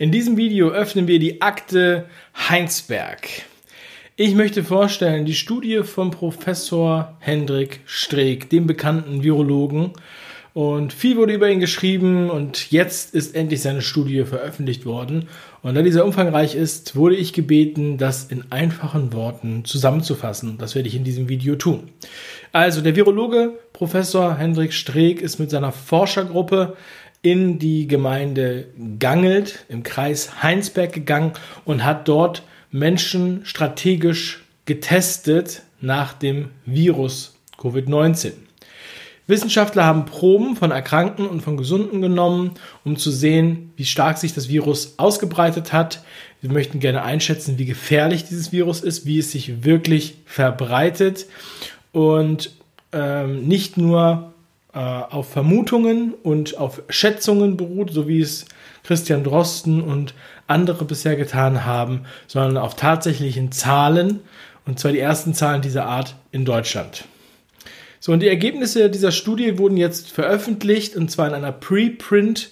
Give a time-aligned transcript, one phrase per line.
[0.00, 2.04] In diesem Video öffnen wir die Akte
[2.48, 3.28] Heinsberg.
[4.14, 9.90] Ich möchte vorstellen die Studie von Professor Hendrik Streeck, dem bekannten Virologen.
[10.54, 15.28] Und viel wurde über ihn geschrieben und jetzt ist endlich seine Studie veröffentlicht worden.
[15.62, 20.58] Und da dieser umfangreich ist, wurde ich gebeten, das in einfachen Worten zusammenzufassen.
[20.58, 21.88] Das werde ich in diesem Video tun.
[22.52, 26.76] Also der Virologe Professor Hendrik Streeck ist mit seiner Forschergruppe
[27.22, 28.66] in die Gemeinde
[28.98, 31.32] Gangelt im Kreis Heinsberg gegangen
[31.64, 38.32] und hat dort Menschen strategisch getestet nach dem Virus Covid-19.
[39.26, 42.52] Wissenschaftler haben Proben von Erkrankten und von Gesunden genommen,
[42.84, 46.02] um zu sehen, wie stark sich das Virus ausgebreitet hat.
[46.40, 51.26] Wir möchten gerne einschätzen, wie gefährlich dieses Virus ist, wie es sich wirklich verbreitet
[51.92, 52.52] und
[52.92, 54.32] ähm, nicht nur
[54.78, 58.44] äh, auf Vermutungen und auf Schätzungen beruht, so wie es
[58.84, 60.14] Christian Drosten und
[60.46, 64.20] andere bisher getan haben, sondern auf tatsächlichen Zahlen,
[64.66, 67.06] und zwar die ersten Zahlen dieser Art in Deutschland.
[67.98, 72.50] So, und die Ergebnisse dieser Studie wurden jetzt veröffentlicht, und zwar in einer Preprint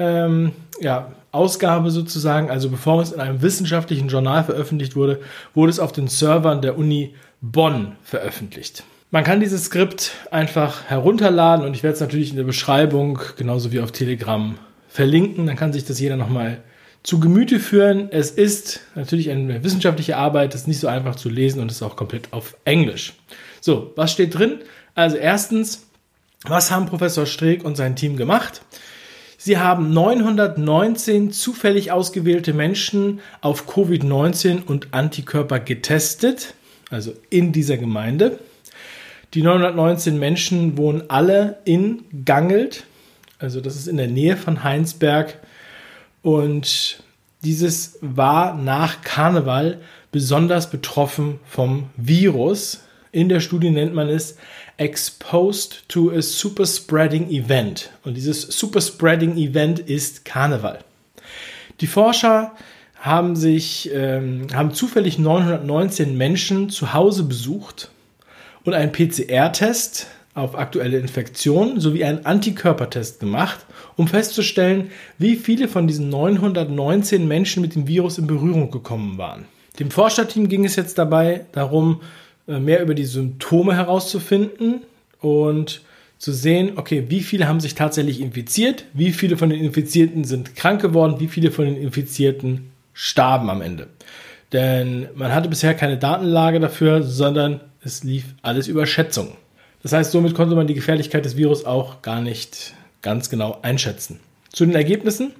[0.00, 5.20] ähm, ja, Ausgabe sozusagen, also bevor es in einem wissenschaftlichen Journal veröffentlicht wurde,
[5.54, 8.82] wurde es auf den Servern der Uni Bonn veröffentlicht.
[9.10, 13.72] Man kann dieses Skript einfach herunterladen und ich werde es natürlich in der Beschreibung genauso
[13.72, 15.46] wie auf Telegram verlinken.
[15.46, 16.62] Dann kann sich das jeder nochmal
[17.02, 18.12] zu Gemüte führen.
[18.12, 21.80] Es ist natürlich eine wissenschaftliche Arbeit, das ist nicht so einfach zu lesen und ist
[21.80, 23.14] auch komplett auf Englisch.
[23.62, 24.58] So, was steht drin?
[24.94, 25.86] Also erstens,
[26.42, 28.60] was haben Professor Streeck und sein Team gemacht?
[29.38, 36.52] Sie haben 919 zufällig ausgewählte Menschen auf Covid-19 und Antikörper getestet,
[36.90, 38.38] also in dieser Gemeinde.
[39.34, 42.84] Die 919 Menschen wohnen alle in Gangelt,
[43.38, 45.38] also das ist in der Nähe von Heinsberg.
[46.22, 47.02] Und
[47.44, 52.84] dieses war nach Karneval besonders betroffen vom Virus.
[53.12, 54.38] In der Studie nennt man es
[54.78, 57.90] Exposed to a Super Spreading Event.
[58.04, 60.78] Und dieses Super Spreading Event ist Karneval.
[61.80, 62.52] Die Forscher
[62.96, 67.90] haben sich, ähm, haben zufällig 919 Menschen zu Hause besucht
[68.68, 73.64] und einen PCR-Test auf aktuelle Infektionen sowie einen Antikörpertest gemacht,
[73.96, 79.46] um festzustellen, wie viele von diesen 919 Menschen mit dem Virus in Berührung gekommen waren.
[79.80, 82.02] Dem Forscherteam ging es jetzt dabei darum,
[82.46, 84.82] äh, mehr über die Symptome herauszufinden
[85.20, 85.80] und
[86.18, 90.56] zu sehen, okay, wie viele haben sich tatsächlich infiziert, wie viele von den Infizierten sind
[90.56, 93.86] krank geworden, wie viele von den Infizierten starben am Ende.
[94.52, 99.32] Denn man hatte bisher keine Datenlage dafür, sondern es lief alles über Schätzungen.
[99.82, 104.20] Das heißt, somit konnte man die Gefährlichkeit des Virus auch gar nicht ganz genau einschätzen.
[104.52, 105.32] Zu den Ergebnissen.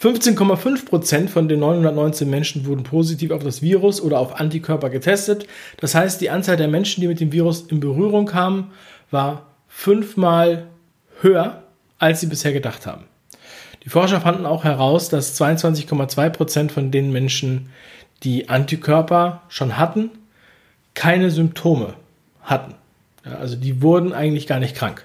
[0.00, 5.46] 15,5% von den 919 Menschen wurden positiv auf das Virus oder auf Antikörper getestet.
[5.78, 8.70] Das heißt, die Anzahl der Menschen, die mit dem Virus in Berührung kamen,
[9.10, 10.68] war fünfmal
[11.20, 11.64] höher,
[11.98, 13.04] als sie bisher gedacht haben.
[13.84, 17.70] Die Forscher fanden auch heraus, dass 22,2% von den Menschen,
[18.22, 20.10] die Antikörper schon hatten,
[20.94, 21.94] keine Symptome
[22.42, 22.74] hatten.
[23.24, 25.04] Ja, also die wurden eigentlich gar nicht krank.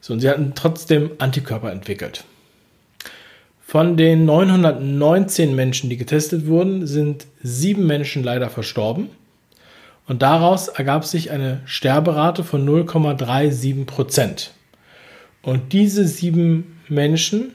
[0.00, 2.24] So, und sie hatten trotzdem Antikörper entwickelt.
[3.60, 9.10] Von den 919 Menschen, die getestet wurden, sind sieben Menschen leider verstorben.
[10.06, 14.52] Und daraus ergab sich eine Sterberate von 0,37 Prozent.
[15.42, 17.52] Und diese sieben Menschen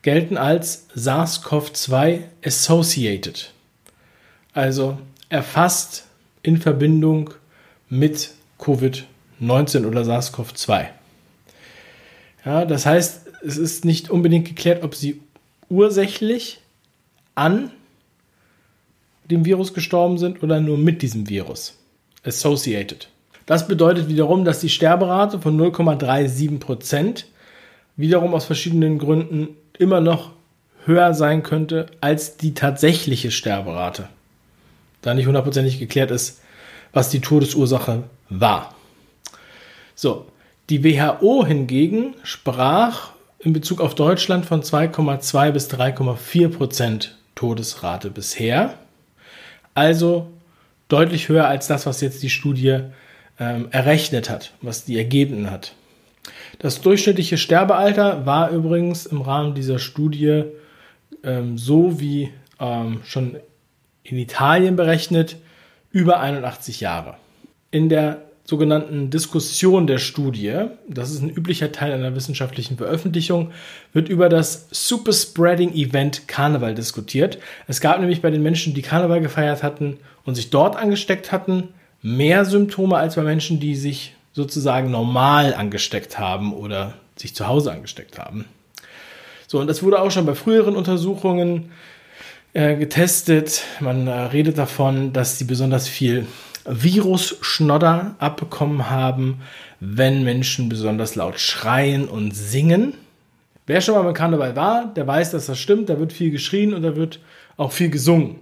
[0.00, 3.52] gelten als SARS-CoV-2 Associated.
[4.54, 6.07] Also erfasst
[6.48, 7.34] in Verbindung
[7.90, 10.86] mit Covid-19 oder SARS-CoV-2.
[12.46, 15.20] Ja, das heißt, es ist nicht unbedingt geklärt, ob sie
[15.68, 16.60] ursächlich
[17.34, 17.70] an
[19.30, 21.76] dem Virus gestorben sind oder nur mit diesem Virus.
[22.24, 23.10] Associated.
[23.44, 27.24] Das bedeutet wiederum, dass die Sterberate von 0,37%
[27.96, 29.48] wiederum aus verschiedenen Gründen
[29.78, 30.32] immer noch
[30.86, 34.08] höher sein könnte als die tatsächliche Sterberate
[35.02, 36.40] da nicht hundertprozentig geklärt ist,
[36.92, 38.74] was die Todesursache war.
[39.94, 40.26] So,
[40.70, 48.74] die WHO hingegen sprach in Bezug auf Deutschland von 2,2 bis 3,4 Prozent Todesrate bisher.
[49.74, 50.28] Also
[50.88, 52.80] deutlich höher als das, was jetzt die Studie
[53.38, 55.72] ähm, errechnet hat, was die ergeben hat.
[56.58, 60.44] Das durchschnittliche Sterbealter war übrigens im Rahmen dieser Studie
[61.22, 63.36] ähm, so wie ähm, schon
[64.02, 65.36] in Italien berechnet
[65.90, 67.16] über 81 Jahre.
[67.70, 70.54] In der sogenannten Diskussion der Studie,
[70.88, 73.52] das ist ein üblicher Teil einer wissenschaftlichen Veröffentlichung,
[73.92, 77.38] wird über das Superspreading Event Karneval diskutiert.
[77.66, 81.74] Es gab nämlich bei den Menschen, die Karneval gefeiert hatten und sich dort angesteckt hatten,
[82.00, 87.72] mehr Symptome als bei Menschen, die sich sozusagen normal angesteckt haben oder sich zu Hause
[87.72, 88.46] angesteckt haben.
[89.46, 91.70] So, und das wurde auch schon bei früheren Untersuchungen
[92.52, 93.62] äh, getestet.
[93.80, 96.26] Man äh, redet davon, dass sie besonders viel
[96.64, 99.40] Virusschnodder abbekommen haben,
[99.80, 102.94] wenn Menschen besonders laut schreien und singen.
[103.66, 105.88] Wer schon mal beim Karneval war, der weiß, dass das stimmt.
[105.88, 107.20] Da wird viel geschrien und da wird
[107.56, 108.36] auch viel gesungen.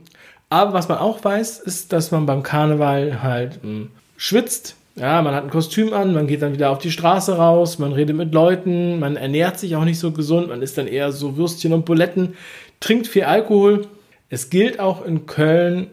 [0.48, 4.76] Aber was man auch weiß, ist, dass man beim Karneval halt mh, hm, schwitzt.
[4.94, 7.92] Ja, man hat ein Kostüm an, man geht dann wieder auf die Straße raus, man
[7.92, 11.36] redet mit Leuten, man ernährt sich auch nicht so gesund, man isst dann eher so
[11.36, 12.34] Würstchen und Buletten,
[12.80, 13.86] trinkt viel Alkohol.
[14.28, 15.88] Es gilt auch in Köln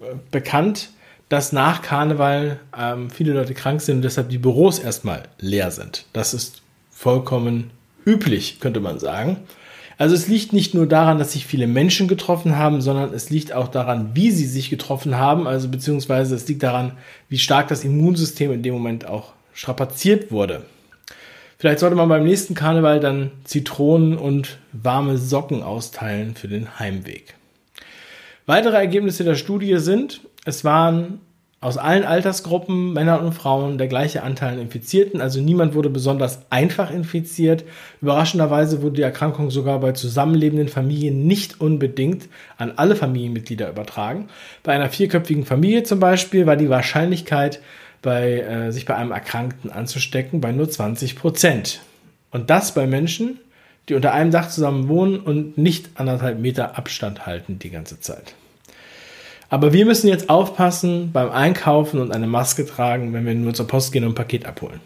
[0.00, 0.90] äh, bekannt,
[1.28, 6.06] dass nach Karneval ähm, viele Leute krank sind und deshalb die Büros erstmal leer sind.
[6.12, 7.70] Das ist vollkommen
[8.04, 9.38] üblich, könnte man sagen.
[9.98, 13.52] Also es liegt nicht nur daran, dass sich viele Menschen getroffen haben, sondern es liegt
[13.52, 15.46] auch daran, wie sie sich getroffen haben.
[15.46, 16.92] Also beziehungsweise es liegt daran,
[17.28, 20.62] wie stark das Immunsystem in dem Moment auch strapaziert wurde.
[21.58, 27.34] Vielleicht sollte man beim nächsten Karneval dann Zitronen und warme Socken austeilen für den Heimweg.
[28.48, 31.20] Weitere Ergebnisse der Studie sind, es waren
[31.60, 35.20] aus allen Altersgruppen, Männer und Frauen, der gleiche Anteil an Infizierten.
[35.20, 37.64] Also niemand wurde besonders einfach infiziert.
[38.00, 44.28] Überraschenderweise wurde die Erkrankung sogar bei zusammenlebenden Familien nicht unbedingt an alle Familienmitglieder übertragen.
[44.62, 47.60] Bei einer vierköpfigen Familie zum Beispiel war die Wahrscheinlichkeit,
[48.00, 51.80] bei, äh, sich bei einem Erkrankten anzustecken, bei nur 20 Prozent.
[52.30, 53.40] Und das bei Menschen,
[53.88, 58.34] die unter einem Dach zusammen wohnen und nicht anderthalb Meter Abstand halten die ganze Zeit.
[59.50, 63.66] Aber wir müssen jetzt aufpassen beim Einkaufen und eine Maske tragen, wenn wir nur zur
[63.66, 64.80] Post gehen und ein Paket abholen.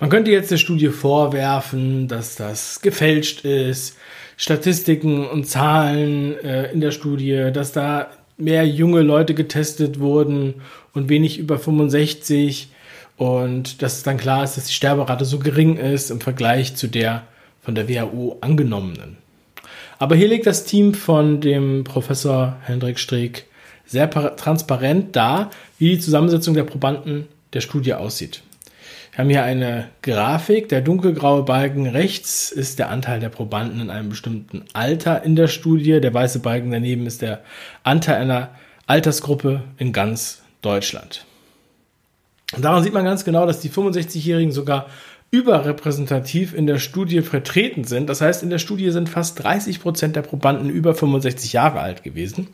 [0.00, 3.96] Man könnte jetzt der Studie vorwerfen, dass das gefälscht ist,
[4.36, 10.54] Statistiken und Zahlen äh, in der Studie, dass da mehr junge Leute getestet wurden
[10.92, 12.68] und wenig über 65
[13.16, 16.86] und dass es dann klar ist, dass die Sterberate so gering ist im Vergleich zu
[16.86, 17.22] der
[17.66, 19.16] von der WHO angenommenen.
[19.98, 23.46] Aber hier legt das Team von dem Professor Hendrik Streeck
[23.84, 28.42] sehr transparent dar, wie die Zusammensetzung der Probanden der Studie aussieht.
[29.10, 30.68] Wir haben hier eine Grafik.
[30.68, 35.48] Der dunkelgraue Balken rechts ist der Anteil der Probanden in einem bestimmten Alter in der
[35.48, 36.00] Studie.
[36.00, 37.42] Der weiße Balken daneben ist der
[37.82, 38.50] Anteil einer
[38.86, 41.26] Altersgruppe in ganz Deutschland.
[42.54, 44.86] Und daran sieht man ganz genau, dass die 65-Jährigen sogar
[45.30, 48.08] überrepräsentativ in der Studie vertreten sind.
[48.08, 52.02] Das heißt, in der Studie sind fast 30 Prozent der Probanden über 65 Jahre alt
[52.02, 52.48] gewesen.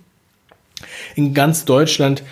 [1.14, 2.22] In ganz Deutschland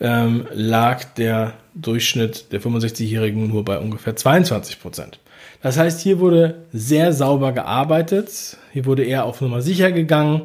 [0.00, 5.18] ähm, lag der Durchschnitt der 65-Jährigen nur bei ungefähr 22 Prozent.
[5.62, 8.56] Das heißt, hier wurde sehr sauber gearbeitet.
[8.72, 10.42] Hier wurde eher auf Nummer sicher gegangen,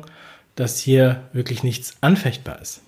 [0.55, 2.81] dass hier wirklich nichts anfechtbar ist.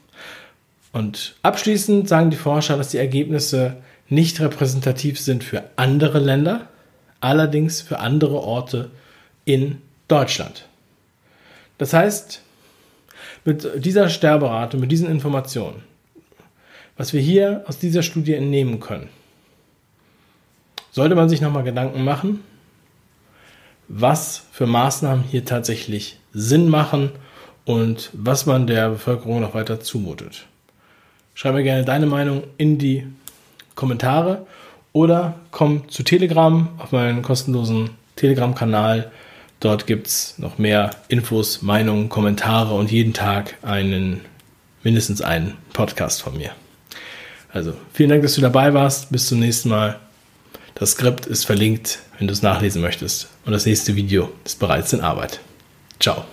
[0.92, 3.78] Und abschließend sagen die Forscher, dass die Ergebnisse
[4.10, 6.68] nicht repräsentativ sind für andere Länder,
[7.20, 8.92] allerdings für andere Orte
[9.46, 10.68] in Deutschland.
[11.78, 12.42] Das heißt,
[13.44, 15.84] mit dieser Sterberate, mit diesen Informationen,
[16.98, 19.10] was wir hier aus dieser Studie entnehmen können,
[20.92, 22.42] sollte man sich nochmal Gedanken machen,
[23.88, 27.12] was für Maßnahmen hier tatsächlich Sinn machen
[27.66, 30.46] und was man der Bevölkerung noch weiter zumutet.
[31.34, 33.08] Schreib mir gerne deine Meinung in die
[33.76, 34.46] Kommentare
[34.94, 39.12] oder komm zu Telegram auf meinen kostenlosen Telegram-Kanal.
[39.60, 44.22] Dort gibt es noch mehr Infos, Meinungen, Kommentare und jeden Tag einen,
[44.84, 46.52] mindestens einen Podcast von mir.
[47.52, 49.12] Also vielen Dank, dass du dabei warst.
[49.12, 50.00] Bis zum nächsten Mal.
[50.76, 53.30] Das Skript ist verlinkt, wenn du es nachlesen möchtest.
[53.46, 55.40] Und das nächste Video ist bereits in Arbeit.
[56.00, 56.26] Ciao.